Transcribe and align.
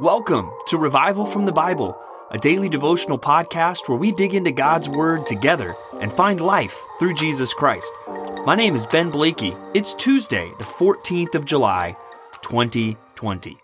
Welcome 0.00 0.50
to 0.68 0.78
Revival 0.78 1.26
from 1.26 1.44
the 1.44 1.52
Bible, 1.52 1.94
a 2.30 2.38
daily 2.38 2.70
devotional 2.70 3.18
podcast 3.18 3.86
where 3.86 3.98
we 3.98 4.12
dig 4.12 4.32
into 4.32 4.50
God's 4.50 4.88
Word 4.88 5.26
together 5.26 5.76
and 6.00 6.10
find 6.10 6.40
life 6.40 6.82
through 6.98 7.12
Jesus 7.12 7.52
Christ. 7.52 7.92
My 8.46 8.54
name 8.56 8.74
is 8.74 8.86
Ben 8.86 9.10
Blakey. 9.10 9.54
It's 9.74 9.92
Tuesday, 9.92 10.50
the 10.58 10.64
14th 10.64 11.34
of 11.34 11.44
July, 11.44 11.98
2020. 12.40 13.58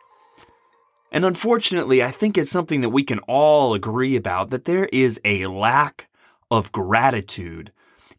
And 1.11 1.25
unfortunately, 1.25 2.02
I 2.02 2.11
think 2.11 2.37
it's 2.37 2.50
something 2.50 2.82
that 2.82 2.91
we 2.91 3.03
can 3.03 3.21
all 3.21 3.73
agree 3.73 4.14
about 4.14 4.50
that 4.50 4.66
there 4.66 4.91
is 4.93 5.18
a 5.25 5.46
lack 5.46 6.07
of 6.50 6.71
gratitude 6.71 7.73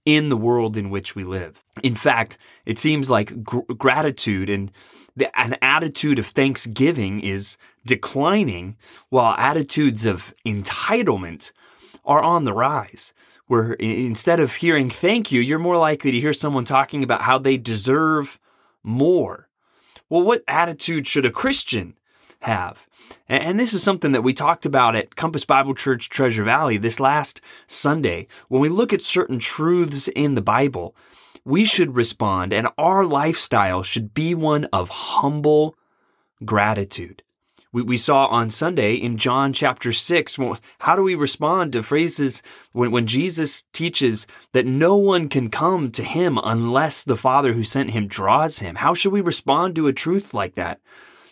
in 0.05 0.29
the 0.29 0.37
world 0.37 0.75
in 0.75 0.89
which 0.89 1.15
we 1.15 1.23
live. 1.23 1.63
In 1.83 1.93
fact, 1.93 2.39
it 2.65 2.79
seems 2.79 3.11
like 3.11 3.43
gr- 3.43 3.59
gratitude 3.77 4.49
and 4.49 4.71
the, 5.17 5.37
an 5.37 5.57
attitude 5.61 6.19
of 6.19 6.27
thanksgiving 6.27 7.19
is 7.19 7.57
declining 7.85 8.77
while 9.09 9.35
attitudes 9.37 10.05
of 10.05 10.33
entitlement 10.45 11.51
are 12.05 12.21
on 12.21 12.43
the 12.43 12.53
rise. 12.53 13.13
Where 13.47 13.73
instead 13.73 14.39
of 14.39 14.55
hearing 14.55 14.89
thank 14.89 15.31
you, 15.31 15.41
you're 15.41 15.57
more 15.57 15.77
likely 15.77 16.11
to 16.11 16.19
hear 16.19 16.33
someone 16.33 16.65
talking 16.65 17.03
about 17.03 17.23
how 17.23 17.37
they 17.39 17.57
deserve 17.57 18.39
more. 18.83 19.49
Well, 20.09 20.21
what 20.21 20.43
attitude 20.47 21.07
should 21.07 21.25
a 21.25 21.31
Christian 21.31 21.97
have? 22.41 22.87
And 23.27 23.59
this 23.59 23.73
is 23.73 23.81
something 23.81 24.11
that 24.11 24.21
we 24.21 24.33
talked 24.33 24.65
about 24.65 24.95
at 24.95 25.15
Compass 25.15 25.45
Bible 25.45 25.73
Church 25.73 26.09
Treasure 26.09 26.43
Valley 26.43 26.77
this 26.77 26.99
last 26.99 27.41
Sunday. 27.65 28.27
When 28.49 28.61
we 28.61 28.69
look 28.69 28.93
at 28.93 29.01
certain 29.01 29.39
truths 29.39 30.09
in 30.09 30.35
the 30.35 30.41
Bible, 30.41 30.95
we 31.47 31.63
should 31.63 31.95
respond, 31.95 32.51
and 32.51 32.67
our 32.77 33.05
lifestyle 33.05 33.81
should 33.81 34.13
be 34.13 34.35
one 34.35 34.65
of 34.65 34.89
humble 34.89 35.77
gratitude. 36.43 37.23
We, 37.71 37.83
we 37.83 37.95
saw 37.95 38.25
on 38.25 38.49
Sunday 38.49 38.95
in 38.95 39.15
John 39.15 39.53
chapter 39.53 39.93
6, 39.93 40.39
how 40.79 40.95
do 40.97 41.03
we 41.03 41.15
respond 41.15 41.71
to 41.71 41.83
phrases 41.83 42.43
when, 42.73 42.91
when 42.91 43.07
Jesus 43.07 43.63
teaches 43.71 44.27
that 44.51 44.65
no 44.65 44.97
one 44.97 45.29
can 45.29 45.49
come 45.49 45.89
to 45.91 46.03
him 46.03 46.37
unless 46.43 47.05
the 47.05 47.15
Father 47.15 47.53
who 47.53 47.63
sent 47.63 47.91
him 47.91 48.07
draws 48.07 48.59
him? 48.59 48.75
How 48.75 48.93
should 48.93 49.13
we 49.13 49.21
respond 49.21 49.75
to 49.75 49.87
a 49.87 49.93
truth 49.93 50.33
like 50.33 50.55
that? 50.55 50.81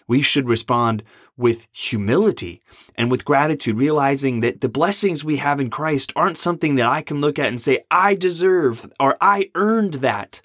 We 0.08 0.22
should 0.22 0.48
respond 0.48 1.04
with 1.38 1.68
humility 1.72 2.62
and 2.96 3.10
with 3.10 3.26
gratitude, 3.26 3.78
realizing 3.78 4.40
that 4.42 4.62
the 4.62 4.70
blessings 4.70 5.24
we 5.24 5.38
have 5.38 5.60
in 5.60 5.70
Christ 5.70 6.14
aren't 6.16 6.38
something 6.38 6.76
that 6.76 6.86
I 6.86 7.02
can 7.02 7.22
look 7.22 7.40
at 7.40 7.48
and 7.48 7.60
say, 7.60 7.80
I 7.90 8.16
deserve 8.16 8.92
or 9.00 9.18
I 9.20 9.50
earned 9.56 9.96
that. 9.96 10.42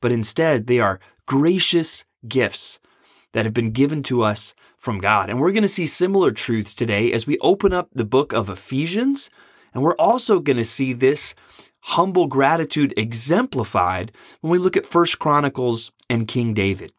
But 0.00 0.12
instead, 0.12 0.66
they 0.66 0.80
are 0.80 1.00
gracious 1.26 2.04
gifts 2.26 2.78
that 3.32 3.44
have 3.44 3.54
been 3.54 3.70
given 3.70 4.02
to 4.04 4.22
us 4.22 4.54
from 4.76 4.98
God. 4.98 5.30
And 5.30 5.40
we're 5.40 5.52
going 5.52 5.62
to 5.62 5.68
see 5.68 5.86
similar 5.86 6.30
truths 6.30 6.74
today 6.74 7.12
as 7.12 7.26
we 7.26 7.38
open 7.38 7.72
up 7.72 7.88
the 7.92 8.04
book 8.04 8.32
of 8.32 8.48
Ephesians. 8.48 9.30
And 9.72 9.82
we're 9.82 9.96
also 9.96 10.40
going 10.40 10.56
to 10.56 10.64
see 10.64 10.92
this 10.92 11.34
humble 11.80 12.26
gratitude 12.26 12.92
exemplified 12.96 14.12
when 14.40 14.50
we 14.50 14.58
look 14.58 14.76
at 14.76 14.84
First 14.84 15.18
Chronicles 15.18 15.92
and 16.10 16.26
King 16.26 16.54
David. 16.54 16.92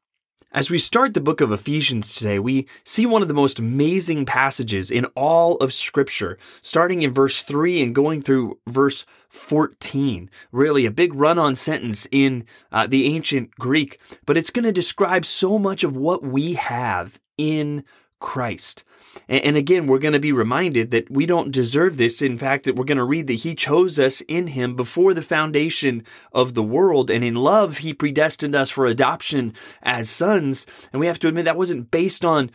As 0.54 0.72
we 0.72 0.78
start 0.78 1.14
the 1.14 1.20
book 1.20 1.42
of 1.42 1.52
Ephesians 1.52 2.16
today, 2.16 2.40
we 2.40 2.68
see 2.86 3.06
one 3.06 3.22
of 3.22 3.28
the 3.28 3.34
most 3.34 3.60
amazing 3.60 4.26
passages 4.26 4.90
in 4.90 5.04
all 5.08 5.58
of 5.58 5.74
Scripture, 5.74 6.38
starting 6.62 7.02
in 7.02 7.12
verse 7.12 7.42
3 7.42 7.84
and 7.84 7.94
going 7.94 8.22
through 8.22 8.58
verse 8.66 9.06
14. 9.28 10.30
Really, 10.54 10.86
a 10.86 10.92
big 10.92 11.14
run 11.14 11.38
on 11.38 11.58
sentence 11.58 12.08
in 12.14 12.46
uh, 12.72 12.88
the 12.88 13.14
ancient 13.14 13.52
Greek, 13.56 14.00
but 14.26 14.38
it's 14.38 14.50
going 14.50 14.64
to 14.64 14.72
describe 14.72 15.26
so 15.26 15.60
much 15.60 15.84
of 15.84 15.98
what 15.98 16.24
we 16.24 16.54
have 16.54 17.20
in 17.38 17.84
Christ. 18.20 18.86
And 19.28 19.58
again, 19.58 19.88
we're 19.88 20.00
going 20.00 20.14
to 20.14 20.20
be 20.20 20.32
reminded 20.32 20.92
that 20.92 21.10
we 21.10 21.26
don't 21.26 21.52
deserve 21.52 21.98
this. 21.98 22.22
In 22.22 22.38
fact, 22.38 22.66
that 22.66 22.76
we're 22.76 22.86
going 22.86 22.98
to 22.98 23.04
read 23.04 23.28
that 23.28 23.34
He 23.34 23.56
chose 23.56 24.00
us 24.00 24.22
in 24.22 24.48
Him 24.48 24.76
before 24.76 25.14
the 25.14 25.22
foundation 25.22 26.04
of 26.32 26.54
the 26.54 26.64
world. 26.64 27.10
And 27.10 27.24
in 27.24 27.36
love, 27.36 27.80
He 27.80 27.94
predestined 27.94 28.56
us 28.56 28.70
for 28.70 28.86
adoption 28.86 29.54
as 29.84 30.10
sons. 30.10 30.66
And 30.92 31.00
we 31.00 31.08
have 31.08 31.20
to 31.20 31.28
admit 31.28 31.46
that 31.46 31.58
wasn't 31.58 31.92
based 31.92 32.24
on, 32.24 32.52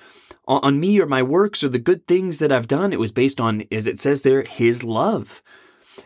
on 0.46 0.80
me 0.80 1.00
or 1.00 1.06
my 1.06 1.22
works 1.22 1.62
or 1.62 1.68
the 1.68 1.78
good 1.78 2.06
things 2.06 2.38
that 2.38 2.52
I've 2.52 2.68
done. 2.68 2.92
It 2.92 3.00
was 3.00 3.12
based 3.12 3.40
on, 3.40 3.64
as 3.70 3.86
it 3.86 3.98
says 3.98 4.22
there, 4.22 4.42
His 4.42 4.82
love. 4.82 5.42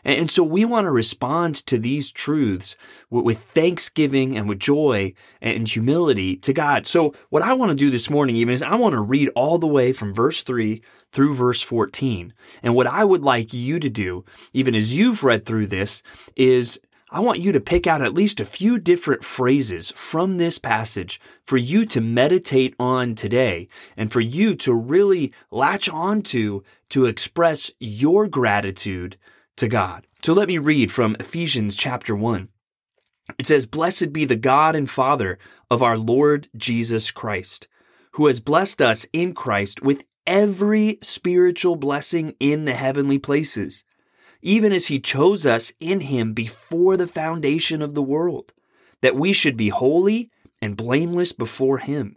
And 0.04 0.30
so 0.30 0.42
we 0.42 0.64
want 0.64 0.84
to 0.84 0.90
respond 0.90 1.54
to 1.66 1.78
these 1.78 2.12
truths 2.12 2.76
with 3.10 3.42
thanksgiving 3.42 4.36
and 4.36 4.48
with 4.48 4.58
joy 4.58 5.14
and 5.40 5.68
humility 5.68 6.36
to 6.36 6.52
God. 6.52 6.86
So 6.86 7.14
what 7.30 7.42
I 7.42 7.52
want 7.54 7.70
to 7.70 7.76
do 7.76 7.90
this 7.90 8.10
morning 8.10 8.36
even 8.36 8.54
is 8.54 8.62
I 8.62 8.74
want 8.76 8.94
to 8.94 9.00
read 9.00 9.30
all 9.34 9.58
the 9.58 9.66
way 9.66 9.92
from 9.92 10.14
verse 10.14 10.42
3 10.42 10.82
through 11.12 11.34
verse 11.34 11.62
14. 11.62 12.32
And 12.62 12.74
what 12.74 12.86
I 12.86 13.04
would 13.04 13.22
like 13.22 13.52
you 13.52 13.80
to 13.80 13.90
do, 13.90 14.24
even 14.52 14.74
as 14.74 14.96
you've 14.96 15.24
read 15.24 15.44
through 15.44 15.66
this, 15.66 16.02
is 16.36 16.80
I 17.08 17.20
want 17.20 17.38
you 17.38 17.52
to 17.52 17.60
pick 17.60 17.86
out 17.86 18.02
at 18.02 18.14
least 18.14 18.40
a 18.40 18.44
few 18.44 18.78
different 18.78 19.22
phrases 19.22 19.92
from 19.92 20.38
this 20.38 20.58
passage 20.58 21.20
for 21.44 21.56
you 21.56 21.86
to 21.86 22.00
meditate 22.00 22.74
on 22.80 23.14
today 23.14 23.68
and 23.96 24.12
for 24.12 24.20
you 24.20 24.56
to 24.56 24.74
really 24.74 25.32
latch 25.52 25.88
onto 25.88 26.62
to 26.88 27.06
express 27.06 27.70
your 27.78 28.26
gratitude 28.26 29.16
to 29.56 29.68
God. 29.68 30.06
So 30.22 30.32
let 30.32 30.48
me 30.48 30.58
read 30.58 30.90
from 30.90 31.16
Ephesians 31.18 31.76
chapter 31.76 32.14
1. 32.14 32.48
It 33.38 33.46
says, 33.46 33.66
Blessed 33.66 34.12
be 34.12 34.24
the 34.24 34.36
God 34.36 34.76
and 34.76 34.88
Father 34.88 35.38
of 35.70 35.82
our 35.82 35.96
Lord 35.96 36.48
Jesus 36.56 37.10
Christ, 37.10 37.68
who 38.12 38.26
has 38.26 38.40
blessed 38.40 38.80
us 38.80 39.06
in 39.12 39.34
Christ 39.34 39.82
with 39.82 40.04
every 40.26 40.98
spiritual 41.02 41.76
blessing 41.76 42.34
in 42.40 42.64
the 42.64 42.74
heavenly 42.74 43.18
places, 43.18 43.84
even 44.42 44.72
as 44.72 44.86
he 44.88 45.00
chose 45.00 45.44
us 45.44 45.72
in 45.80 46.00
him 46.00 46.32
before 46.32 46.96
the 46.96 47.06
foundation 47.06 47.82
of 47.82 47.94
the 47.94 48.02
world, 48.02 48.52
that 49.02 49.16
we 49.16 49.32
should 49.32 49.56
be 49.56 49.68
holy 49.68 50.30
and 50.62 50.76
blameless 50.76 51.32
before 51.32 51.78
him. 51.78 52.16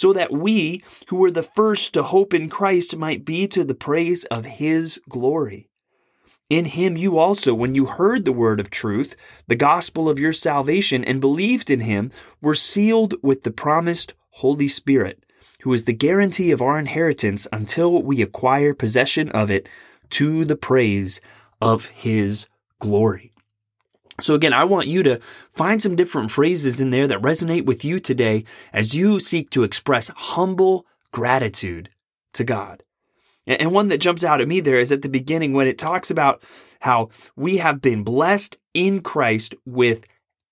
so 0.00 0.14
that 0.14 0.32
we, 0.32 0.82
who 1.08 1.16
were 1.16 1.30
the 1.30 1.42
first 1.42 1.92
to 1.92 2.02
hope 2.02 2.32
in 2.32 2.48
Christ, 2.48 2.96
might 2.96 3.22
be 3.22 3.46
to 3.48 3.64
the 3.64 3.74
praise 3.74 4.24
of 4.36 4.46
his 4.46 4.98
glory. 5.10 5.68
In 6.48 6.64
him 6.64 6.96
you 6.96 7.18
also, 7.18 7.52
when 7.52 7.74
you 7.74 7.84
heard 7.84 8.24
the 8.24 8.32
word 8.32 8.60
of 8.60 8.70
truth, 8.70 9.14
the 9.46 9.56
gospel 9.56 10.08
of 10.08 10.18
your 10.18 10.32
salvation, 10.32 11.04
and 11.04 11.20
believed 11.20 11.68
in 11.68 11.80
him, 11.80 12.10
were 12.40 12.54
sealed 12.54 13.14
with 13.22 13.42
the 13.42 13.50
promised 13.50 14.14
Holy 14.30 14.68
Spirit, 14.68 15.22
who 15.64 15.72
is 15.74 15.84
the 15.84 15.92
guarantee 15.92 16.50
of 16.50 16.62
our 16.62 16.78
inheritance 16.78 17.46
until 17.52 18.02
we 18.02 18.22
acquire 18.22 18.72
possession 18.72 19.28
of 19.32 19.50
it 19.50 19.68
to 20.08 20.46
the 20.46 20.56
praise 20.56 21.20
of 21.60 21.88
his 21.88 22.46
glory. 22.78 23.29
So 24.20 24.34
again, 24.34 24.52
I 24.52 24.64
want 24.64 24.86
you 24.86 25.02
to 25.04 25.18
find 25.50 25.82
some 25.82 25.96
different 25.96 26.30
phrases 26.30 26.80
in 26.80 26.90
there 26.90 27.06
that 27.06 27.22
resonate 27.22 27.66
with 27.66 27.84
you 27.84 27.98
today 28.00 28.44
as 28.72 28.94
you 28.94 29.20
seek 29.20 29.50
to 29.50 29.62
express 29.62 30.08
humble 30.08 30.86
gratitude 31.12 31.90
to 32.34 32.44
God. 32.44 32.82
And 33.46 33.72
one 33.72 33.88
that 33.88 34.00
jumps 34.00 34.22
out 34.22 34.40
at 34.40 34.48
me 34.48 34.60
there 34.60 34.78
is 34.78 34.92
at 34.92 35.02
the 35.02 35.08
beginning 35.08 35.52
when 35.52 35.66
it 35.66 35.78
talks 35.78 36.10
about 36.10 36.42
how 36.80 37.08
we 37.36 37.56
have 37.56 37.80
been 37.80 38.04
blessed 38.04 38.58
in 38.74 39.00
Christ 39.00 39.54
with 39.64 40.06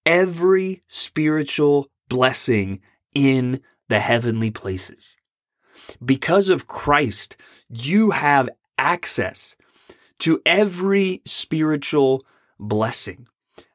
every 0.04 0.82
spiritual 0.88 1.90
blessing 2.08 2.80
in 3.14 3.60
the 3.88 4.00
heavenly 4.00 4.50
places. 4.50 5.16
Because 6.04 6.48
of 6.48 6.66
Christ, 6.66 7.36
you 7.68 8.10
have 8.10 8.48
access 8.78 9.56
to 10.20 10.40
every 10.44 11.22
spiritual 11.24 12.24
blessing. 12.58 13.26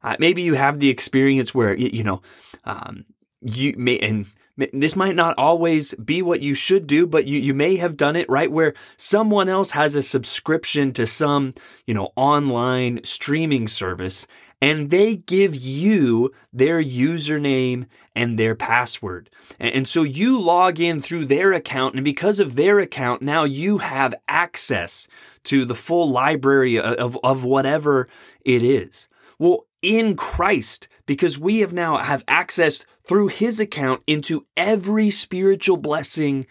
Uh, 0.02 0.16
maybe 0.20 0.42
you 0.42 0.54
have 0.56 0.80
the 0.80 0.90
experience 0.90 1.54
where, 1.54 1.74
you 1.76 2.04
know, 2.04 2.22
um, 2.66 3.06
you 3.42 3.74
may, 3.78 4.00
and 4.00 4.26
this 4.72 4.96
might 4.96 5.16
not 5.16 5.36
always 5.38 5.94
be 5.96 6.22
what 6.22 6.42
you 6.42 6.54
should 6.54 6.88
do, 6.88 7.08
but 7.08 7.26
you, 7.26 7.40
you 7.40 7.54
may 7.54 7.78
have 7.78 7.98
done 7.98 8.16
it 8.16 8.30
right 8.30 8.52
where 8.52 8.74
someone 8.98 9.50
else 9.50 9.72
has 9.72 9.96
a 9.96 10.04
subscription 10.04 10.94
to 10.94 11.06
some, 11.06 11.54
you 11.88 11.94
know, 11.94 12.12
online 12.16 13.04
streaming 13.04 13.68
service 13.68 14.28
and 14.64 14.92
they 14.92 15.18
give 15.18 15.58
you 15.58 16.32
their 16.54 16.82
username 16.82 17.86
and 18.16 18.40
their 18.40 18.56
password. 18.56 19.30
And 19.60 19.86
so 19.86 20.04
you 20.04 20.40
log 20.40 20.80
in 20.80 21.02
through 21.02 21.26
their 21.26 21.52
account, 21.52 21.96
and 21.96 22.06
because 22.06 22.40
of 22.40 22.56
their 22.56 22.80
account, 22.80 23.22
now 23.22 23.44
you 23.44 23.80
have 23.80 24.16
access 24.30 25.10
to 25.44 25.66
the 25.66 25.76
full 25.76 26.10
library 26.10 26.80
of, 26.80 27.18
of 27.26 27.44
whatever 27.44 28.08
it 28.46 28.64
is. 28.64 29.10
Well, 29.38 29.66
in 29.84 30.16
Christ, 30.16 30.88
because 31.06 31.38
we 31.38 31.60
have 31.60 31.74
now 31.74 31.98
have 31.98 32.24
access 32.28 32.84
through 33.04 33.28
his 33.28 33.60
account 33.60 34.02
into 34.08 34.48
every 34.58 35.12
spiritual 35.12 35.78
blessing 35.78 36.46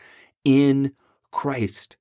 in 0.45 0.93
Christ. 1.33 1.97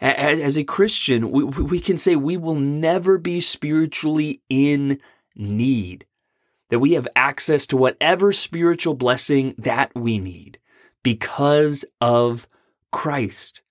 As, 0.00 0.40
as 0.40 0.58
a 0.58 0.64
Christian, 0.64 1.30
we, 1.30 1.44
we 1.44 1.80
can 1.80 1.96
say 1.96 2.16
we 2.16 2.36
will 2.36 2.56
never 2.56 3.16
be 3.16 3.40
spiritually 3.40 4.42
in 4.50 5.00
need, 5.34 6.04
that 6.68 6.80
we 6.80 6.92
have 6.92 7.08
access 7.16 7.66
to 7.68 7.76
whatever 7.76 8.32
spiritual 8.32 8.94
blessing 8.94 9.54
that 9.56 9.94
we 9.94 10.18
need 10.18 10.58
because 11.02 11.84
of 12.00 12.48
Christ. 12.90 13.62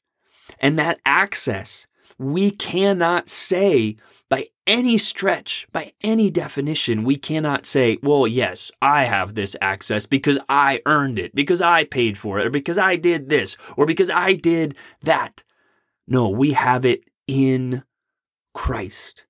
And 0.60 0.80
that 0.80 1.00
access, 1.06 1.86
we 2.18 2.52
cannot 2.52 3.30
say 3.30 3.98
by 4.30 4.48
any 4.66 4.98
stretch, 4.98 5.68
by 5.72 5.94
any 6.02 6.32
definition, 6.32 7.04
we 7.04 7.16
cannot 7.16 7.66
say, 7.66 7.98
well, 8.02 8.26
yes, 8.26 8.72
I 8.82 9.04
have 9.04 9.36
this 9.36 9.56
access 9.62 10.06
because 10.06 10.40
I 10.50 10.82
earned 10.86 11.20
it, 11.20 11.36
because 11.36 11.62
I 11.62 11.84
paid 11.84 12.18
for 12.18 12.40
it, 12.40 12.48
or 12.48 12.50
because 12.50 12.78
I 12.78 12.96
did 12.96 13.30
this, 13.30 13.56
or 13.78 13.86
because 13.86 14.10
I 14.10 14.34
did 14.34 14.76
that. 15.04 15.44
No, 16.08 16.30
we 16.30 16.54
have 16.54 16.86
it 16.86 17.04
in 17.28 17.84
Christ. 18.54 19.25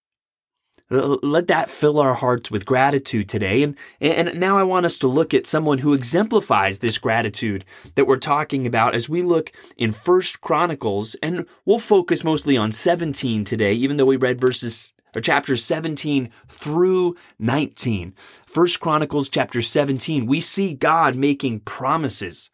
Uh, 0.92 1.18
let 1.24 1.48
that 1.48 1.68
fill 1.70 2.00
our 2.00 2.14
hearts 2.14 2.52
with 2.52 2.66
gratitude 2.66 3.28
today. 3.28 3.64
And, 3.64 3.76
and 4.00 4.40
now 4.40 4.58
I 4.58 4.64
want 4.64 4.86
us 4.86 5.00
to 5.00 5.08
look 5.08 5.34
at 5.34 5.48
someone 5.48 5.80
who 5.80 5.94
exemplifies 5.94 6.80
this 6.80 7.00
gratitude 7.00 7.66
that 7.96 8.06
we're 8.06 8.18
talking 8.18 8.68
about 8.68 8.94
as 8.94 9.10
we 9.10 9.24
look 9.24 9.52
in 9.78 9.92
First 9.92 10.42
Chronicles, 10.42 11.16
and 11.24 11.48
we'll 11.66 11.80
focus 11.80 12.24
mostly 12.24 12.56
on 12.56 12.72
17 12.72 13.44
today, 13.46 13.74
even 13.74 13.98
though 13.98 14.06
we 14.06 14.18
read 14.18 14.40
verses 14.40 14.94
or 15.16 15.22
chapters 15.22 15.64
17 15.64 16.30
through 16.48 17.16
19. 17.40 18.14
First 18.46 18.80
Chronicles 18.80 19.30
chapter 19.30 19.62
17, 19.62 20.26
we 20.26 20.40
see 20.40 20.74
God 20.74 21.16
making 21.16 21.62
promises 21.62 22.52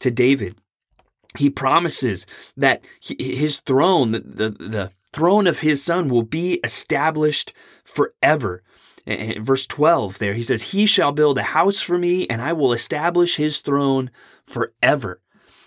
to 0.00 0.10
David. 0.10 0.56
He 1.36 1.50
promises 1.50 2.26
that 2.56 2.84
his 3.00 3.58
throne, 3.58 4.12
the, 4.12 4.20
the, 4.20 4.50
the 4.50 4.90
throne 5.14 5.46
of 5.46 5.60
his 5.60 5.82
son 5.82 6.08
will 6.08 6.24
be 6.24 6.54
established 6.64 7.52
forever. 7.84 8.62
Verse 9.06 9.66
12 9.66 10.18
there, 10.18 10.34
he 10.34 10.42
says, 10.42 10.72
He 10.72 10.86
shall 10.86 11.12
build 11.12 11.38
a 11.38 11.42
house 11.42 11.80
for 11.80 11.98
me, 11.98 12.26
and 12.28 12.42
I 12.42 12.52
will 12.52 12.72
establish 12.72 13.36
his 13.36 13.60
throne 13.60 14.10
forever. 14.44 15.20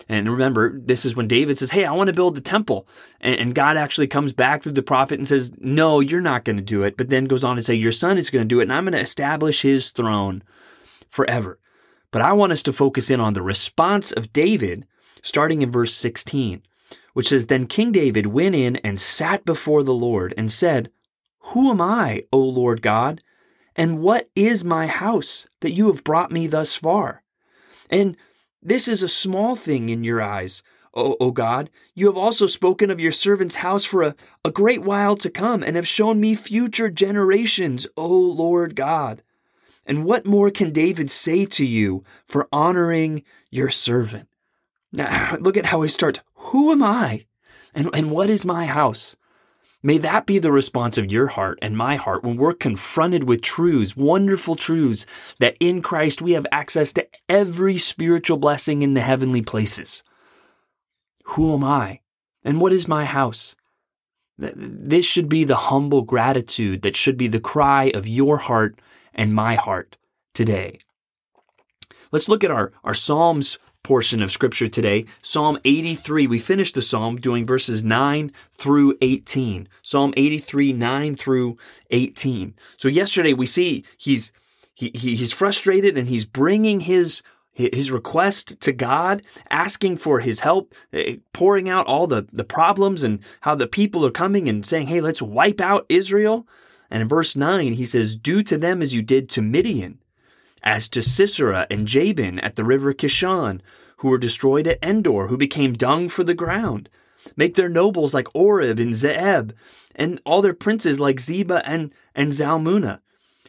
And 0.08 0.28
remember, 0.30 0.78
this 0.78 1.04
is 1.04 1.14
when 1.14 1.28
David 1.28 1.58
says, 1.58 1.70
Hey, 1.70 1.84
I 1.84 1.92
want 1.92 2.08
to 2.08 2.14
build 2.14 2.34
the 2.34 2.40
temple. 2.40 2.86
And 3.20 3.54
God 3.54 3.76
actually 3.76 4.06
comes 4.06 4.32
back 4.32 4.62
through 4.62 4.72
the 4.72 4.82
prophet 4.82 5.18
and 5.18 5.28
says, 5.28 5.52
No, 5.58 6.00
you're 6.00 6.20
not 6.20 6.44
going 6.44 6.56
to 6.56 6.62
do 6.62 6.82
it. 6.82 6.96
But 6.96 7.08
then 7.08 7.24
goes 7.24 7.44
on 7.44 7.56
to 7.56 7.62
say, 7.62 7.74
Your 7.74 7.92
son 7.92 8.18
is 8.18 8.30
going 8.30 8.46
to 8.46 8.54
do 8.54 8.60
it, 8.60 8.64
and 8.64 8.72
I'm 8.72 8.84
going 8.84 8.92
to 8.92 9.00
establish 9.00 9.62
his 9.62 9.90
throne 9.90 10.42
forever. 11.08 11.58
But 12.10 12.22
I 12.22 12.32
want 12.32 12.52
us 12.52 12.62
to 12.64 12.72
focus 12.72 13.10
in 13.10 13.20
on 13.20 13.34
the 13.34 13.42
response 13.42 14.12
of 14.12 14.32
David, 14.32 14.86
starting 15.22 15.62
in 15.62 15.70
verse 15.70 15.94
16 15.94 16.62
which 17.18 17.30
says, 17.30 17.48
Then 17.48 17.66
King 17.66 17.90
David 17.90 18.26
went 18.26 18.54
in 18.54 18.76
and 18.76 18.96
sat 18.96 19.44
before 19.44 19.82
the 19.82 19.92
Lord 19.92 20.32
and 20.38 20.48
said, 20.48 20.88
Who 21.46 21.68
am 21.68 21.80
I, 21.80 22.22
O 22.32 22.38
Lord 22.38 22.80
God? 22.80 23.24
And 23.74 23.98
what 23.98 24.30
is 24.36 24.62
my 24.62 24.86
house 24.86 25.48
that 25.58 25.72
you 25.72 25.88
have 25.88 26.04
brought 26.04 26.30
me 26.30 26.46
thus 26.46 26.74
far? 26.74 27.24
And 27.90 28.16
this 28.62 28.86
is 28.86 29.02
a 29.02 29.08
small 29.08 29.56
thing 29.56 29.88
in 29.88 30.04
your 30.04 30.22
eyes, 30.22 30.62
O, 30.94 31.16
o 31.18 31.32
God. 31.32 31.70
You 31.92 32.06
have 32.06 32.16
also 32.16 32.46
spoken 32.46 32.88
of 32.88 33.00
your 33.00 33.10
servant's 33.10 33.56
house 33.56 33.84
for 33.84 34.04
a, 34.04 34.14
a 34.44 34.52
great 34.52 34.82
while 34.82 35.16
to 35.16 35.28
come, 35.28 35.64
and 35.64 35.74
have 35.74 35.88
shown 35.88 36.20
me 36.20 36.36
future 36.36 36.88
generations, 36.88 37.84
O 37.96 38.06
Lord 38.06 38.76
God. 38.76 39.24
And 39.84 40.04
what 40.04 40.24
more 40.24 40.52
can 40.52 40.70
David 40.70 41.10
say 41.10 41.46
to 41.46 41.66
you 41.66 42.04
for 42.26 42.46
honoring 42.52 43.24
your 43.50 43.70
servant? 43.70 44.27
Look 45.40 45.56
at 45.56 45.66
how 45.66 45.82
he 45.82 45.88
starts. 45.88 46.20
Who 46.34 46.72
am 46.72 46.82
I? 46.82 47.26
And, 47.74 47.90
and 47.94 48.10
what 48.10 48.30
is 48.30 48.44
my 48.44 48.66
house? 48.66 49.16
May 49.82 49.98
that 49.98 50.26
be 50.26 50.40
the 50.40 50.50
response 50.50 50.98
of 50.98 51.12
your 51.12 51.28
heart 51.28 51.58
and 51.62 51.76
my 51.76 51.94
heart 51.94 52.24
when 52.24 52.36
we're 52.36 52.54
confronted 52.54 53.28
with 53.28 53.42
truths, 53.42 53.96
wonderful 53.96 54.56
truths, 54.56 55.06
that 55.38 55.56
in 55.60 55.82
Christ 55.82 56.20
we 56.20 56.32
have 56.32 56.46
access 56.50 56.92
to 56.94 57.06
every 57.28 57.78
spiritual 57.78 58.38
blessing 58.38 58.82
in 58.82 58.94
the 58.94 59.00
heavenly 59.00 59.42
places. 59.42 60.02
Who 61.26 61.54
am 61.54 61.62
I? 61.62 62.00
And 62.42 62.60
what 62.60 62.72
is 62.72 62.88
my 62.88 63.04
house? 63.04 63.54
This 64.36 65.06
should 65.06 65.28
be 65.28 65.44
the 65.44 65.56
humble 65.56 66.02
gratitude 66.02 66.82
that 66.82 66.96
should 66.96 67.16
be 67.16 67.28
the 67.28 67.40
cry 67.40 67.92
of 67.94 68.08
your 68.08 68.38
heart 68.38 68.80
and 69.14 69.34
my 69.34 69.54
heart 69.54 69.96
today. 70.34 70.78
Let's 72.10 72.28
look 72.28 72.42
at 72.42 72.50
our, 72.50 72.72
our 72.82 72.94
Psalms 72.94 73.58
portion 73.88 74.20
of 74.20 74.30
scripture 74.30 74.66
today. 74.66 75.06
Psalm 75.22 75.58
83. 75.64 76.26
We 76.26 76.38
finished 76.38 76.74
the 76.74 76.82
psalm 76.82 77.16
doing 77.16 77.46
verses 77.46 77.82
9 77.82 78.30
through 78.52 78.98
18. 79.00 79.66
Psalm 79.80 80.12
83, 80.14 80.74
9 80.74 81.14
through 81.14 81.56
18. 81.90 82.54
So 82.76 82.88
yesterday 82.88 83.32
we 83.32 83.46
see 83.46 83.86
he's, 83.96 84.30
he, 84.74 84.90
he's 84.92 85.32
frustrated 85.32 85.96
and 85.96 86.06
he's 86.06 86.26
bringing 86.26 86.80
his 86.80 87.22
his 87.54 87.90
request 87.90 88.60
to 88.60 88.72
God, 88.72 89.20
asking 89.50 89.96
for 89.96 90.20
his 90.20 90.40
help, 90.40 90.76
eh, 90.92 91.16
pouring 91.32 91.68
out 91.68 91.86
all 91.86 92.06
the, 92.06 92.28
the 92.32 92.44
problems 92.44 93.02
and 93.02 93.18
how 93.40 93.56
the 93.56 93.66
people 93.66 94.06
are 94.06 94.12
coming 94.12 94.48
and 94.48 94.64
saying, 94.64 94.86
Hey, 94.86 95.00
let's 95.00 95.20
wipe 95.20 95.60
out 95.60 95.86
Israel. 95.88 96.46
And 96.88 97.02
in 97.02 97.08
verse 97.08 97.34
9, 97.34 97.72
he 97.72 97.84
says, 97.84 98.16
Do 98.16 98.44
to 98.44 98.58
them 98.58 98.80
as 98.80 98.94
you 98.94 99.02
did 99.02 99.28
to 99.30 99.42
Midian 99.42 99.98
as 100.62 100.88
to 100.88 101.02
Sisera 101.02 101.66
and 101.70 101.86
Jabin 101.86 102.38
at 102.40 102.56
the 102.56 102.64
river 102.64 102.92
Kishon, 102.92 103.60
who 103.98 104.08
were 104.08 104.18
destroyed 104.18 104.66
at 104.66 104.82
Endor, 104.82 105.28
who 105.28 105.36
became 105.36 105.72
dung 105.72 106.08
for 106.08 106.24
the 106.24 106.34
ground. 106.34 106.88
Make 107.36 107.54
their 107.54 107.68
nobles 107.68 108.14
like 108.14 108.28
Oreb 108.34 108.78
and 108.78 108.92
Zeeb, 108.92 109.52
and 109.94 110.20
all 110.24 110.40
their 110.40 110.54
princes 110.54 111.00
like 111.00 111.16
Zeba 111.16 111.62
and, 111.64 111.92
and 112.14 112.30
Zalmunna, 112.30 113.00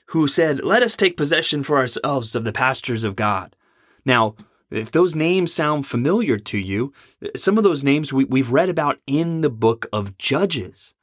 who 0.07 0.27
said, 0.27 0.63
Let 0.63 0.83
us 0.83 0.95
take 0.95 1.15
possession 1.15 1.63
for 1.63 1.77
ourselves 1.77 2.35
of 2.35 2.43
the 2.43 2.51
pastures 2.51 3.03
of 3.03 3.15
God. 3.15 3.55
Now, 4.05 4.35
if 4.71 4.91
those 4.91 5.15
names 5.15 5.53
sound 5.53 5.87
familiar 5.87 6.37
to 6.37 6.57
you, 6.57 6.93
some 7.35 7.57
of 7.57 7.63
those 7.63 7.83
names 7.83 8.13
we, 8.13 8.25
we've 8.25 8.51
read 8.51 8.69
about 8.69 8.99
in 9.07 9.41
the 9.41 9.49
book 9.49 9.87
of 9.91 10.17
Judges. 10.17 10.93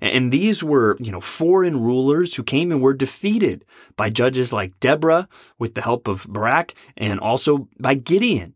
And 0.00 0.32
these 0.32 0.62
were, 0.62 0.96
you 0.98 1.12
know, 1.12 1.20
foreign 1.20 1.80
rulers 1.80 2.34
who 2.34 2.42
came 2.42 2.72
and 2.72 2.80
were 2.80 2.94
defeated 2.94 3.64
by 3.96 4.10
judges 4.10 4.52
like 4.52 4.80
Deborah 4.80 5.28
with 5.58 5.74
the 5.74 5.82
help 5.82 6.08
of 6.08 6.26
Barak 6.28 6.74
and 6.96 7.20
also 7.20 7.68
by 7.78 7.94
Gideon. 7.94 8.54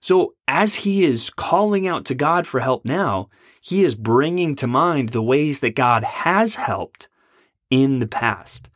So 0.00 0.34
as 0.48 0.76
he 0.76 1.04
is 1.04 1.28
calling 1.28 1.86
out 1.86 2.06
to 2.06 2.14
God 2.14 2.46
for 2.46 2.60
help 2.60 2.84
now, 2.84 3.28
he 3.60 3.84
is 3.84 3.94
bringing 3.94 4.54
to 4.56 4.66
mind 4.66 5.10
the 5.10 5.22
ways 5.22 5.60
that 5.60 5.76
God 5.76 6.02
has 6.02 6.54
helped 6.54 7.08
in 7.68 7.98
the 7.98 8.06
past. 8.06 8.69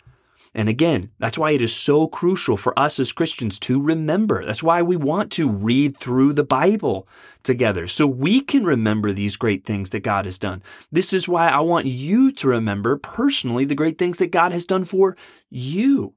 And 0.55 0.69
again, 0.69 1.11
that's 1.19 1.37
why 1.37 1.51
it 1.51 1.61
is 1.61 1.75
so 1.75 2.07
crucial 2.07 2.57
for 2.57 2.79
us 2.79 3.01
as 3.01 3.13
Christians 3.13 3.59
to 3.61 3.83
remember. 3.83 4.45
That's 4.45 4.63
why 4.63 4.83
we 4.83 4.97
want 4.97 5.33
to 5.33 5.49
read 5.49 5.97
through 5.97 6.33
the 6.35 6.45
Bible 6.45 7.09
together 7.43 7.89
so 7.89 8.07
we 8.07 8.41
can 8.41 8.65
remember 8.65 9.13
these 9.13 9.37
great 9.37 9.65
things 9.65 9.91
that 9.91 10.05
God 10.05 10.27
has 10.27 10.39
done. 10.39 10.63
This 10.93 11.13
is 11.13 11.29
why 11.29 11.49
I 11.49 11.59
want 11.61 11.87
you 11.87 12.31
to 12.33 12.49
remember 12.49 12.97
personally 12.97 13.65
the 13.65 13.75
great 13.75 13.99
things 13.99 14.19
that 14.19 14.31
God 14.31 14.53
has 14.53 14.65
done 14.65 14.85
for 14.85 15.17
you. 15.51 16.15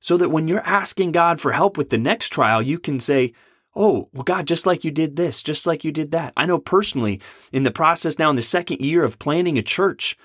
So 0.00 0.16
that 0.16 0.30
when 0.30 0.48
you're 0.48 0.60
asking 0.60 1.12
God 1.12 1.40
for 1.40 1.52
help 1.52 1.76
with 1.78 1.90
the 1.90 1.98
next 1.98 2.28
trial, 2.30 2.60
you 2.60 2.78
can 2.78 3.00
say, 3.00 3.32
Oh, 3.76 4.08
well, 4.12 4.24
God, 4.24 4.46
just 4.46 4.66
like 4.66 4.84
you 4.84 4.90
did 4.90 5.14
this, 5.14 5.40
just 5.40 5.66
like 5.66 5.84
you 5.84 5.92
did 5.92 6.10
that. 6.10 6.32
I 6.36 6.46
know 6.46 6.58
personally 6.58 7.20
in 7.52 7.62
the 7.62 7.70
process 7.70 8.18
now 8.18 8.28
in 8.28 8.34
the 8.34 8.42
second 8.42 8.80
year 8.80 9.04
of 9.04 9.20
planning 9.20 9.56
a 9.56 9.62
church, 9.62 10.16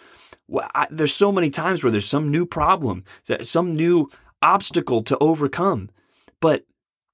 I, 0.76 0.88
there's 0.90 1.14
so 1.14 1.32
many 1.32 1.50
times 1.50 1.84
where 1.84 1.92
there's 1.92 2.08
some 2.08 2.32
new 2.32 2.46
problem, 2.46 3.04
some 3.42 3.74
new 3.74 4.10
obstacle 4.42 5.02
to 5.04 5.18
overcome. 5.20 5.90
But 6.40 6.66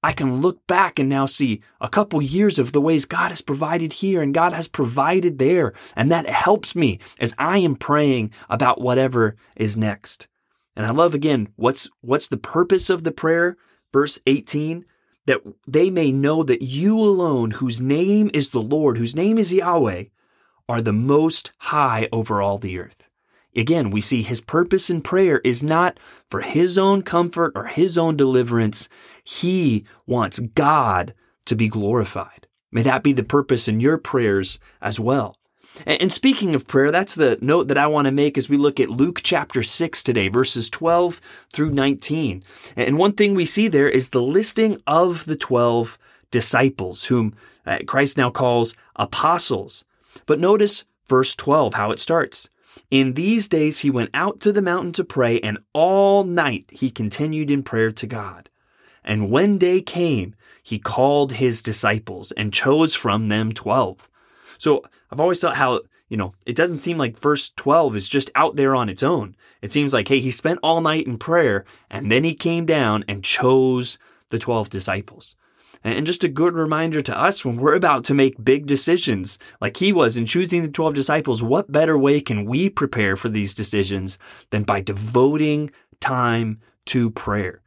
I 0.02 0.12
can 0.12 0.40
look 0.40 0.66
back 0.66 0.98
and 0.98 1.08
now 1.08 1.26
see 1.26 1.62
a 1.80 1.88
couple 1.88 2.22
years 2.22 2.58
of 2.58 2.72
the 2.72 2.80
ways 2.80 3.04
God 3.04 3.28
has 3.28 3.42
provided 3.42 3.94
here 3.94 4.22
and 4.22 4.32
God 4.32 4.52
has 4.52 4.66
provided 4.66 5.38
there. 5.38 5.74
And 5.94 6.10
that 6.10 6.28
helps 6.28 6.74
me 6.74 6.98
as 7.18 7.34
I 7.38 7.58
am 7.58 7.76
praying 7.76 8.32
about 8.48 8.80
whatever 8.80 9.36
is 9.56 9.76
next. 9.76 10.26
And 10.74 10.86
I 10.86 10.90
love 10.90 11.14
again, 11.14 11.48
what's, 11.56 11.88
what's 12.00 12.28
the 12.28 12.38
purpose 12.38 12.88
of 12.88 13.04
the 13.04 13.12
prayer? 13.12 13.58
Verse 13.92 14.18
18, 14.26 14.86
that 15.26 15.42
they 15.66 15.90
may 15.90 16.12
know 16.12 16.42
that 16.44 16.62
you 16.62 16.98
alone, 16.98 17.52
whose 17.52 17.80
name 17.80 18.30
is 18.32 18.50
the 18.50 18.62
Lord, 18.62 18.96
whose 18.96 19.14
name 19.14 19.36
is 19.36 19.52
Yahweh, 19.52 20.04
are 20.68 20.80
the 20.80 20.92
most 20.92 21.52
high 21.58 22.08
over 22.10 22.40
all 22.40 22.56
the 22.56 22.78
earth. 22.78 23.09
Again, 23.54 23.90
we 23.90 24.00
see 24.00 24.22
his 24.22 24.40
purpose 24.40 24.90
in 24.90 25.00
prayer 25.00 25.40
is 25.44 25.62
not 25.62 25.98
for 26.28 26.40
his 26.40 26.78
own 26.78 27.02
comfort 27.02 27.52
or 27.54 27.66
his 27.66 27.98
own 27.98 28.16
deliverance. 28.16 28.88
He 29.24 29.84
wants 30.06 30.38
God 30.38 31.14
to 31.46 31.56
be 31.56 31.68
glorified. 31.68 32.46
May 32.70 32.82
that 32.82 33.02
be 33.02 33.12
the 33.12 33.24
purpose 33.24 33.66
in 33.66 33.80
your 33.80 33.98
prayers 33.98 34.60
as 34.80 35.00
well. 35.00 35.36
And 35.86 36.12
speaking 36.12 36.54
of 36.54 36.66
prayer, 36.66 36.90
that's 36.90 37.14
the 37.14 37.38
note 37.40 37.68
that 37.68 37.78
I 37.78 37.86
want 37.86 38.06
to 38.06 38.12
make 38.12 38.36
as 38.36 38.48
we 38.48 38.56
look 38.56 38.80
at 38.80 38.90
Luke 38.90 39.20
chapter 39.22 39.62
6 39.62 40.02
today, 40.02 40.28
verses 40.28 40.68
12 40.68 41.20
through 41.52 41.70
19. 41.70 42.42
And 42.76 42.98
one 42.98 43.12
thing 43.12 43.34
we 43.34 43.44
see 43.44 43.68
there 43.68 43.88
is 43.88 44.10
the 44.10 44.22
listing 44.22 44.80
of 44.86 45.24
the 45.26 45.36
12 45.36 45.96
disciples, 46.30 47.06
whom 47.06 47.34
uh, 47.66 47.78
Christ 47.86 48.18
now 48.18 48.30
calls 48.30 48.74
apostles. 48.96 49.84
But 50.26 50.40
notice 50.40 50.84
verse 51.06 51.34
12, 51.34 51.74
how 51.74 51.92
it 51.92 51.98
starts. 51.98 52.48
In 52.90 53.14
these 53.14 53.48
days 53.48 53.80
he 53.80 53.90
went 53.90 54.10
out 54.14 54.40
to 54.40 54.52
the 54.52 54.62
mountain 54.62 54.92
to 54.92 55.04
pray, 55.04 55.40
and 55.40 55.58
all 55.72 56.24
night 56.24 56.66
he 56.70 56.90
continued 56.90 57.50
in 57.50 57.62
prayer 57.62 57.92
to 57.92 58.06
God. 58.06 58.50
And 59.04 59.30
when 59.30 59.58
day 59.58 59.80
came, 59.80 60.34
he 60.62 60.78
called 60.78 61.32
his 61.32 61.62
disciples 61.62 62.32
and 62.32 62.52
chose 62.52 62.94
from 62.94 63.28
them 63.28 63.52
twelve. 63.52 64.08
So 64.58 64.82
I've 65.10 65.20
always 65.20 65.40
thought 65.40 65.56
how, 65.56 65.80
you 66.08 66.16
know, 66.16 66.34
it 66.44 66.54
doesn't 66.54 66.76
seem 66.76 66.98
like 66.98 67.18
verse 67.18 67.50
12 67.50 67.96
is 67.96 68.08
just 68.08 68.30
out 68.34 68.56
there 68.56 68.76
on 68.76 68.88
its 68.88 69.02
own. 69.02 69.34
It 69.62 69.72
seems 69.72 69.94
like, 69.94 70.08
hey, 70.08 70.20
he 70.20 70.30
spent 70.30 70.60
all 70.62 70.80
night 70.80 71.06
in 71.06 71.16
prayer 71.16 71.64
and 71.88 72.10
then 72.10 72.24
he 72.24 72.34
came 72.34 72.66
down 72.66 73.04
and 73.08 73.24
chose 73.24 73.98
the 74.28 74.38
12 74.38 74.68
disciples. 74.68 75.34
And 75.82 76.06
just 76.06 76.24
a 76.24 76.28
good 76.28 76.54
reminder 76.54 77.00
to 77.00 77.18
us 77.18 77.44
when 77.44 77.56
we're 77.56 77.74
about 77.74 78.04
to 78.04 78.14
make 78.14 78.44
big 78.44 78.66
decisions, 78.66 79.38
like 79.60 79.78
he 79.78 79.92
was 79.92 80.16
in 80.16 80.26
choosing 80.26 80.62
the 80.62 80.68
12 80.68 80.94
disciples, 80.94 81.42
what 81.42 81.72
better 81.72 81.96
way 81.96 82.20
can 82.20 82.44
we 82.44 82.68
prepare 82.68 83.16
for 83.16 83.28
these 83.28 83.54
decisions 83.54 84.18
than 84.50 84.64
by 84.64 84.82
devoting 84.82 85.70
time 86.00 86.60
to 86.86 87.10
prayer? 87.10 87.62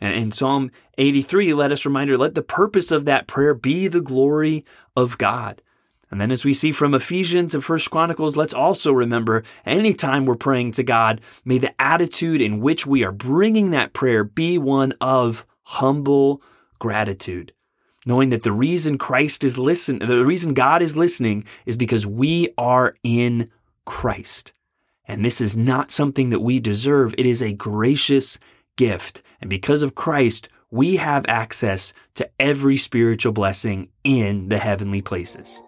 And 0.00 0.14
in 0.14 0.32
Psalm 0.32 0.70
83, 0.98 1.54
let 1.54 1.72
us 1.72 1.86
reminder, 1.86 2.18
let 2.18 2.34
the 2.34 2.42
purpose 2.42 2.90
of 2.90 3.06
that 3.06 3.26
prayer 3.26 3.54
be 3.54 3.88
the 3.88 4.02
glory 4.02 4.64
of 4.94 5.16
God. 5.16 5.62
And 6.10 6.20
then 6.20 6.30
as 6.30 6.44
we 6.44 6.52
see 6.52 6.70
from 6.70 6.94
Ephesians 6.94 7.54
and 7.54 7.64
First 7.64 7.90
Chronicles, 7.90 8.36
let's 8.36 8.54
also 8.54 8.92
remember 8.92 9.42
anytime 9.64 10.26
we're 10.26 10.36
praying 10.36 10.72
to 10.72 10.82
God, 10.82 11.20
may 11.44 11.58
the 11.58 11.74
attitude 11.80 12.40
in 12.40 12.60
which 12.60 12.86
we 12.86 13.02
are 13.02 13.12
bringing 13.12 13.70
that 13.70 13.94
prayer 13.94 14.22
be 14.22 14.58
one 14.58 14.92
of 15.00 15.46
humble 15.62 16.42
gratitude, 16.84 17.50
knowing 18.04 18.28
that 18.28 18.42
the 18.42 18.52
reason 18.52 18.98
Christ 18.98 19.42
is 19.42 19.56
listening, 19.56 20.06
the 20.06 20.26
reason 20.26 20.52
God 20.52 20.82
is 20.82 20.98
listening 20.98 21.44
is 21.64 21.78
because 21.78 22.06
we 22.06 22.50
are 22.58 22.94
in 23.02 23.50
Christ. 23.86 24.52
And 25.08 25.24
this 25.24 25.40
is 25.40 25.56
not 25.56 25.90
something 25.90 26.28
that 26.28 26.40
we 26.40 26.60
deserve. 26.60 27.14
It 27.16 27.24
is 27.24 27.40
a 27.40 27.54
gracious 27.54 28.38
gift. 28.76 29.22
And 29.40 29.48
because 29.48 29.82
of 29.82 29.94
Christ, 29.94 30.50
we 30.70 30.96
have 30.96 31.24
access 31.26 31.94
to 32.16 32.28
every 32.38 32.76
spiritual 32.76 33.32
blessing 33.32 33.88
in 34.04 34.50
the 34.50 34.58
heavenly 34.58 35.00
places. 35.00 35.62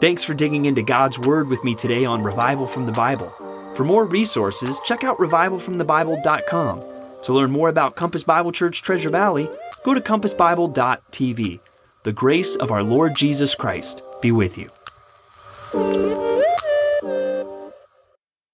Thanks 0.00 0.24
for 0.24 0.34
digging 0.34 0.64
into 0.64 0.82
God's 0.82 1.20
Word 1.20 1.46
with 1.46 1.62
me 1.62 1.76
today 1.76 2.04
on 2.04 2.24
Revival 2.24 2.66
from 2.66 2.86
the 2.86 2.92
Bible. 2.92 3.32
For 3.76 3.84
more 3.84 4.06
resources, 4.06 4.80
check 4.80 5.04
out 5.04 5.18
revivalfromthebible.com. 5.18 6.95
To 7.26 7.32
learn 7.32 7.50
more 7.50 7.68
about 7.68 7.96
Compass 7.96 8.22
Bible 8.22 8.52
Church 8.52 8.82
Treasure 8.82 9.10
Valley, 9.10 9.50
go 9.82 9.94
to 9.94 10.00
compassbible.tv. 10.00 11.58
The 12.04 12.12
grace 12.12 12.54
of 12.54 12.70
our 12.70 12.84
Lord 12.84 13.16
Jesus 13.16 13.56
Christ 13.56 14.00
be 14.22 14.30
with 14.30 14.56
you. 14.56 14.70